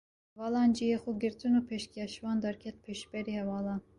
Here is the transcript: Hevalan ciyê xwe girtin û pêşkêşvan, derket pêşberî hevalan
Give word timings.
Hevalan 0.33 0.71
ciyê 0.75 0.97
xwe 1.01 1.13
girtin 1.21 1.53
û 1.59 1.61
pêşkêşvan, 1.69 2.37
derket 2.43 2.75
pêşberî 2.85 3.33
hevalan 3.39 3.79